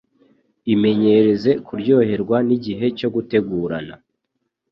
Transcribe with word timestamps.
Imenyereze 0.73 1.51
kuryoherwa 1.65 2.37
n'igihe 2.47 2.85
cyo 2.97 3.07
gutegurana. 3.15 3.95